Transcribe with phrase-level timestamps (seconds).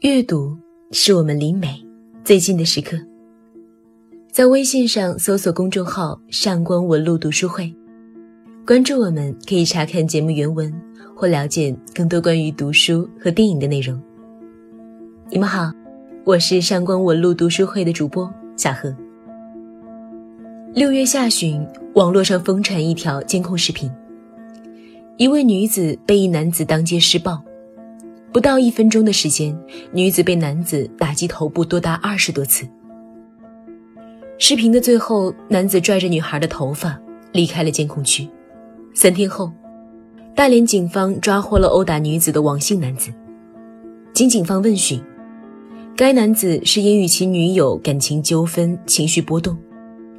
[0.00, 0.56] 阅读
[0.92, 1.78] 是我们离美
[2.24, 2.96] 最近的时刻。
[4.32, 7.70] 在微信上搜索公众号“上官文露读书会”，
[8.66, 10.72] 关注我们，可以查看节目原文
[11.14, 14.00] 或了解更多关于读书和电影的内容。
[15.28, 15.70] 你们好，
[16.24, 18.96] 我是上官文露读书会的主播小何。
[20.72, 21.62] 六月下旬，
[21.94, 23.90] 网络上疯传一条监控视频，
[25.18, 27.38] 一位女子被一男子当街施暴。
[28.32, 29.56] 不到一分钟的时间，
[29.92, 32.64] 女子被男子打击头部多达二十多次。
[34.38, 36.98] 视频的最后，男子拽着女孩的头发
[37.32, 38.28] 离开了监控区。
[38.94, 39.50] 三天后，
[40.34, 43.12] 大连警方抓获了殴打女子的王姓男子。
[44.12, 45.02] 经警方问询，
[45.96, 49.56] 该男子是因与其女友感情纠纷、情绪波动，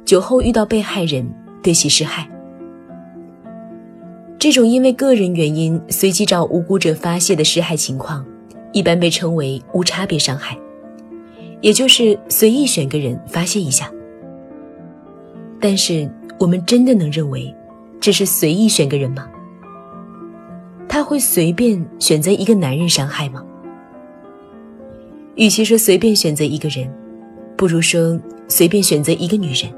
[0.04, 1.26] 酒后遇到被害人
[1.62, 2.28] 对其施害。
[4.42, 8.26] 这种因为个人原因随机找无辜者发泄的施害情况，
[8.72, 10.58] 一般被称为无差别伤害，
[11.60, 13.88] 也就是随意选个人发泄一下。
[15.60, 17.54] 但是，我们真的能认为
[18.00, 19.30] 这是随意选个人吗？
[20.88, 23.44] 他会随便选择一个男人伤害吗？
[25.36, 26.92] 与其说随便选择一个人，
[27.56, 29.72] 不如说随便选择一个女人。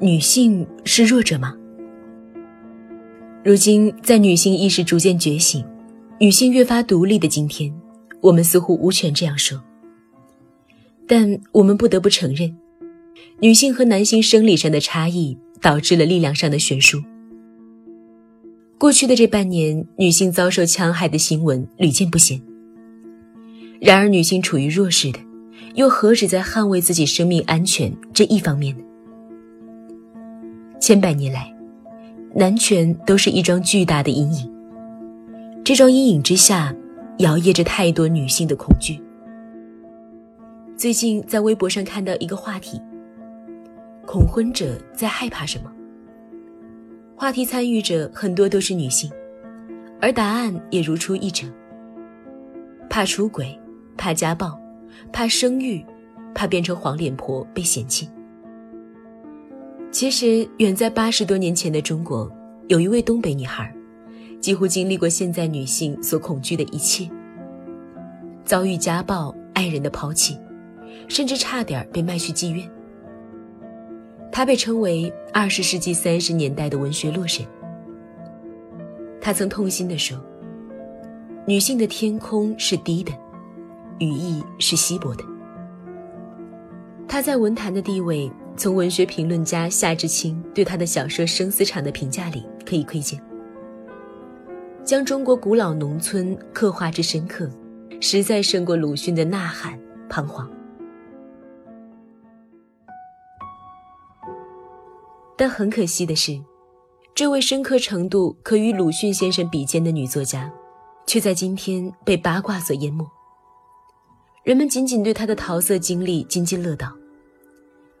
[0.00, 1.54] 女性是弱者吗？
[3.46, 5.64] 如今，在女性意识逐渐觉醒、
[6.18, 7.72] 女性越发独立的今天，
[8.20, 9.62] 我们似乎无权这样说。
[11.06, 12.52] 但我们不得不承认，
[13.38, 17.00] 女性和男性生理上的差异导致了力量上的悬殊。
[18.78, 22.42] 过去的这半年，女性遭受强害的新闻屡见不鲜。
[23.80, 25.20] 然而，女性处于弱势的，
[25.76, 28.82] 又何止在捍卫自己生命安全这一方面呢？
[30.80, 31.55] 千百年来。
[32.38, 34.52] 男权都是一桩巨大的阴影，
[35.64, 36.70] 这桩阴影之下，
[37.20, 39.00] 摇曳着太多女性的恐惧。
[40.76, 42.78] 最近在微博上看到一个话题：
[44.04, 45.72] 恐婚者在害怕什么？
[47.16, 49.10] 话题参与者很多都是女性，
[49.98, 51.46] 而答案也如出一辙：
[52.90, 53.58] 怕出轨，
[53.96, 54.60] 怕家暴，
[55.10, 55.82] 怕生育，
[56.34, 58.06] 怕变成黄脸婆被嫌弃。
[59.90, 62.30] 其实，远在八十多年前的中国，
[62.68, 63.72] 有一位东北女孩，
[64.40, 67.08] 几乎经历过现在女性所恐惧的一切：
[68.44, 70.36] 遭遇家暴、爱人的抛弃，
[71.06, 72.68] 甚至差点被卖去妓院。
[74.32, 77.46] 她被称为二十世纪三十年代的文学洛神。
[79.20, 80.20] 她曾痛心地说
[81.46, 83.12] ：“女性的天空是低的，
[84.00, 85.22] 羽翼是稀薄的。”
[87.06, 88.28] 她在文坛的地位。
[88.58, 93.22] 从文学评论家夏志清对他的小说《生死场》的评价里可以窥见，
[94.84, 97.48] 将中国古老农村刻画之深刻，
[98.00, 99.78] 实在胜过鲁迅的呐喊
[100.08, 100.50] 彷徨。
[105.38, 106.40] 但很可惜的是，
[107.14, 110.50] 这位深刻程度可与鲁迅先生比肩的女作家，
[111.06, 113.06] 却在今天被八卦所淹没。
[114.42, 116.90] 人们仅仅对她的桃色经历津津乐道。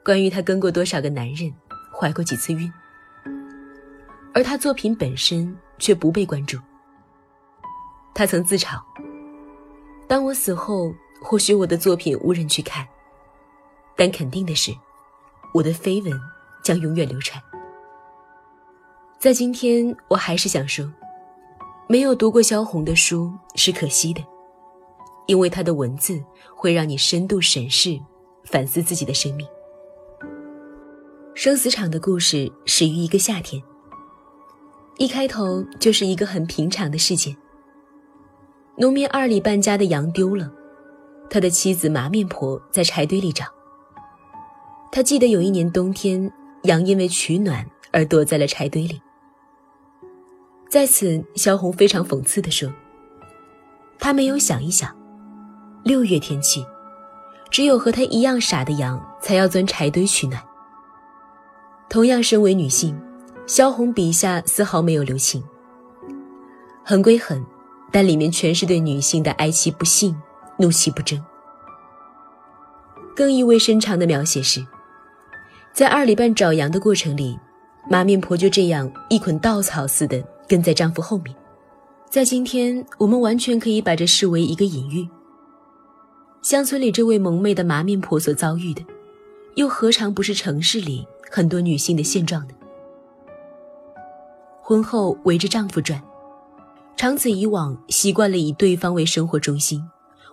[0.04, 1.52] 关于她跟过多少个男人，
[1.92, 2.72] 怀过几次孕，
[4.36, 6.58] 而他作品本身却不被关注。
[8.14, 8.78] 他曾自嘲
[10.06, 12.86] ：“当我死后，或许我的作品无人去看，
[13.96, 14.76] 但肯定的是，
[15.54, 16.12] 我的绯闻
[16.62, 17.42] 将永远流传。”
[19.18, 20.86] 在今天，我还是想说，
[21.88, 24.22] 没有读过萧红的书是可惜的，
[25.24, 26.22] 因为她的文字
[26.54, 27.98] 会让你深度审视、
[28.44, 29.48] 反思自己的生命。
[31.34, 33.62] 生死场的故事始于一个夏天。
[34.98, 37.36] 一开头就是一个很平常的事件。
[38.78, 40.50] 农民二里半家的羊丢了，
[41.28, 43.44] 他的妻子麻面婆在柴堆里找。
[44.90, 49.00] 他记得有一年冬天，羊因为取暖而躲在了柴堆里。
[50.68, 52.72] 在此，萧红非常讽刺地说
[53.98, 54.94] ：“他没有想一想，
[55.84, 56.64] 六月天气，
[57.50, 60.42] 只有和他一样傻的羊才要钻柴堆取暖。”
[61.88, 62.98] 同样身为女性，
[63.46, 65.42] 萧红笔下丝毫没有留情。
[66.84, 67.44] 狠归狠，
[67.92, 70.16] 但里面全是对女性的哀其不幸、
[70.58, 71.22] 怒其不争。
[73.14, 74.64] 更意味深长的描写是，
[75.72, 77.38] 在二里半找羊的过程里，
[77.88, 81.34] 马面婆就这样一捆稻草似的跟在丈夫后面。
[82.10, 85.08] 在今天，我们完全可以把这视为一个隐喻。
[86.42, 88.82] 乡村里这位蒙昧的麻面婆所遭遇的，
[89.54, 91.06] 又何尝不是城市里？
[91.30, 92.54] 很多女性的现状呢？
[94.68, 96.02] 婚后围着丈夫转，
[96.96, 99.80] 长此以往，习惯了以对方为生活中心，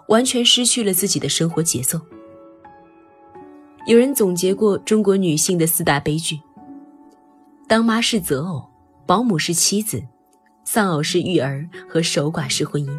[0.07, 2.01] 完全失去了自己的生活节奏。
[3.85, 6.41] 有人总结过中国女性的四大悲剧：
[7.67, 8.67] 当妈是择偶，
[9.05, 10.03] 保姆是妻子，
[10.65, 12.89] 丧偶是育儿和守寡是婚姻。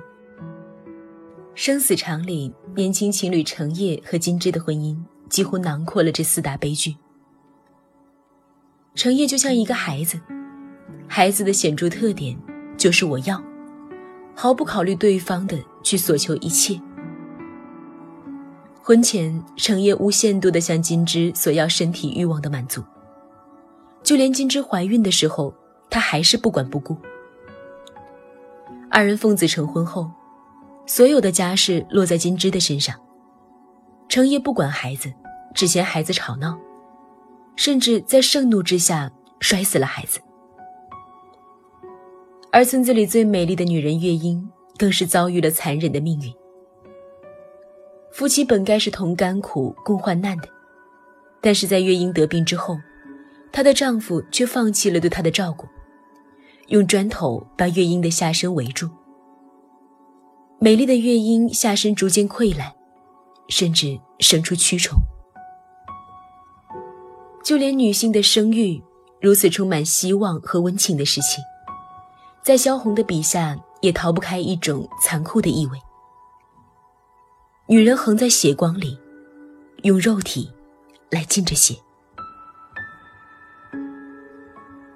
[1.57, 4.97] 生死场里，年轻情侣程烨和金枝的婚姻
[5.29, 6.95] 几乎囊括了这四大悲剧。
[8.95, 10.21] 程烨就像一个孩子，
[11.07, 12.37] 孩子的显著特点
[12.77, 13.41] 就是我要，
[14.35, 16.81] 毫不考虑对方的去索求一切。
[18.83, 22.83] 婚前，程烨无限度地向金枝索要身体欲望的满足，
[24.03, 25.55] 就连金枝怀孕的时候，
[25.89, 26.97] 他还是不管不顾。
[28.91, 30.11] 二人奉子成婚后，
[30.87, 32.95] 所有的家事落在金枝的身上，
[34.09, 35.13] 程烨不管孩子，
[35.55, 36.59] 只嫌孩子吵闹，
[37.57, 39.11] 甚至在盛怒之下
[39.41, 40.21] 摔死了孩子。
[42.55, 44.49] 而村子里最美丽的女人月英，
[44.79, 46.33] 更是遭遇了残忍的命运。
[48.13, 50.49] 夫妻本该是同甘苦共患难的，
[51.41, 52.79] 但是在月英得病之后，
[53.51, 55.67] 她的丈夫却放弃了对她的照顾，
[56.69, 58.89] 用砖头把月英的下身围住。
[60.61, 62.73] 美丽的月英下身逐渐溃烂，
[63.49, 64.97] 甚至生出蛆虫。
[67.43, 68.81] 就连女性的生育
[69.21, 71.43] 如此充满希望和温情的事情，
[72.45, 75.81] 在萧红的笔下也逃不开一种残酷的意味。
[77.67, 78.99] 女人横在血光里，
[79.85, 80.53] 用肉体
[81.09, 81.75] 来浸着血。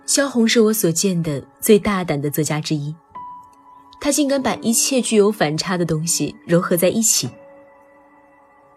[0.05, 2.95] 萧红是我所见的最大胆的作家之一，
[3.99, 7.31] 她竟敢把一切具有反差的东西糅合在一起：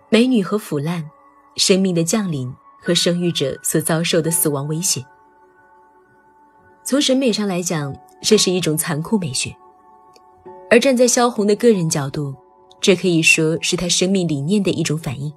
[0.07, 1.11] 美女和腐烂，
[1.57, 5.05] 生命的降临和生育者所遭受的死亡威胁。
[6.85, 9.51] 从审美上来讲，这是一种残酷美学；
[10.69, 12.33] 而站在萧红的个人角度，
[12.79, 15.31] 这可以说是他生命理念的一种反应。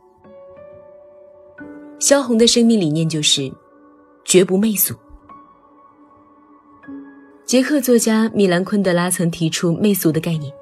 [1.99, 3.51] 萧红的生命理念就是
[4.25, 4.95] 绝不媚俗。
[7.47, 10.53] 捷克作家米兰昆德拉曾提出媚俗的概念。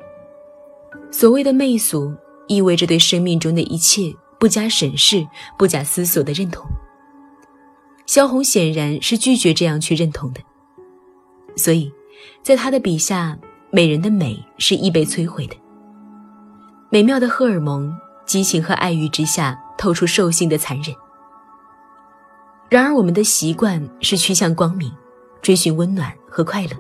[1.11, 2.13] 所谓的媚俗，
[2.47, 5.27] 意味着对生命中的一切不加审视、
[5.59, 6.65] 不假思索的认同。
[8.07, 10.41] 萧红显然是拒绝这样去认同的，
[11.57, 11.93] 所以，
[12.43, 13.39] 在他的笔下，
[13.71, 15.57] 美人的美是易被摧毁的。
[16.91, 17.97] 美妙的荷尔蒙、
[18.27, 20.95] 激情和爱欲之下，透出兽性的残忍。
[22.69, 24.91] 然而，我们的习惯是趋向光明，
[25.41, 26.71] 追寻温暖和快乐。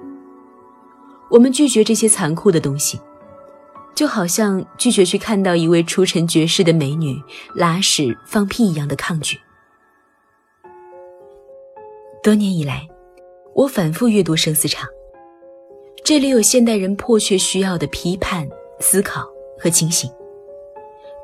[1.30, 3.00] 我们拒绝这些残酷的东西，
[3.94, 7.22] 就好像拒绝去看到一位出尘绝世的美女
[7.54, 9.38] 拉屎放屁一样的抗拒。
[12.22, 12.86] 多年以来，
[13.54, 14.86] 我反复阅读《生死场》，
[16.04, 18.48] 这里有现代人迫切需要的批判
[18.80, 19.30] 思考。
[19.62, 20.10] 和清醒，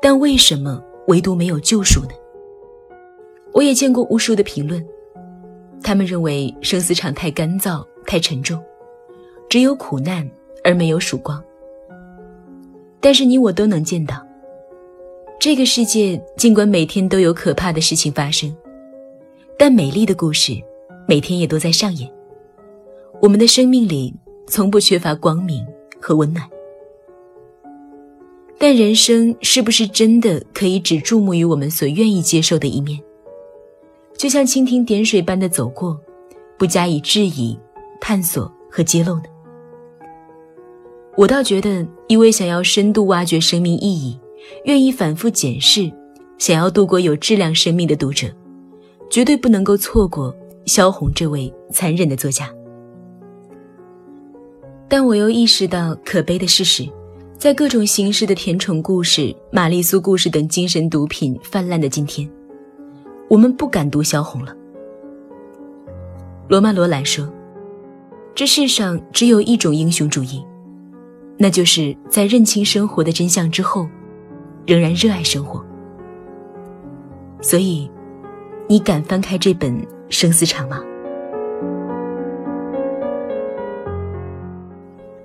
[0.01, 2.11] 但为什么唯独没有救赎呢？
[3.51, 4.81] 我也见过无数的评论，
[5.83, 8.57] 他们认为生死场太干燥、太沉重，
[9.49, 10.25] 只有苦难
[10.63, 11.43] 而没有曙光。
[13.01, 14.25] 但是你我都能见到，
[15.37, 18.55] 这个世界尽管每天都有可怕的事情发生，
[19.57, 20.53] 但美丽的故事
[21.05, 22.09] 每天也都在上演。
[23.21, 24.15] 我们的生命里
[24.49, 25.65] 从不缺乏光明
[26.01, 26.45] 和温暖。
[28.57, 32.99] 但人生是不是真的可以只注目于我们所愿意接受的一面？
[34.17, 35.97] 就像蜻蜓点水般的走过，
[36.57, 37.57] 不加以质疑、
[38.01, 39.23] 探索和揭露呢？
[41.15, 44.19] 我倒觉得，一位想要深度挖掘生命意义、
[44.65, 45.89] 愿意反复检视、
[46.37, 48.27] 想要度过有质量生命的读者，
[49.09, 52.53] 绝对不能够错过萧红这位残忍的作家。
[54.89, 56.89] 但我又意识到可悲的事实。
[57.37, 62.29] 在各种形式的甜宠故事、玛丽苏故事等精神毒品泛滥的今天，
[63.29, 64.53] 我们不敢读萧红了。
[66.49, 67.31] 罗曼·罗兰说
[68.35, 70.43] ：“这世上只有一种英雄主义，
[71.37, 73.87] 那就是在认清生活的真相之后，
[74.65, 75.63] 仍然热爱生活。”
[77.41, 77.89] 所以，
[78.67, 79.73] 你敢翻开这本
[80.09, 80.81] 《生死场》吗？